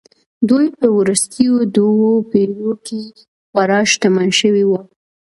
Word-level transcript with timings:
دوی 0.49 0.65
په 0.77 0.85
وروستیو 0.97 1.53
دوو 1.77 2.11
پېړیو 2.29 2.71
کې 2.85 3.01
خورا 3.49 3.79
شتمن 3.91 4.29
شوي 4.39 4.63
وو 4.67 4.79